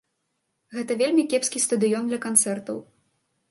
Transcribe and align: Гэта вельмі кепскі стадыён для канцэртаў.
Гэта 0.77 0.97
вельмі 1.01 1.27
кепскі 1.35 1.63
стадыён 1.67 2.03
для 2.11 2.19
канцэртаў. 2.27 2.83